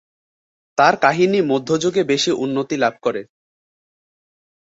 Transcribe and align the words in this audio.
তার 0.77 0.93
কাহিনী 1.01 1.39
মধ্যযুগে 1.51 2.01
বেশি 2.03 2.31
উন্নতি 2.43 2.75
লাভ 2.77 2.93
করে। 3.05 3.21